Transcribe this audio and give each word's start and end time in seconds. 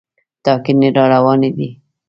ټاکنې 0.43 0.89
راروانې 0.97 1.49
دي. 1.57 1.69